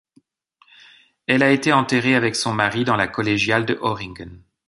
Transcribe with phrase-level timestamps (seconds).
[1.27, 4.41] Elle a été enterrée avec son mari dans la Collégiale de Öhringen.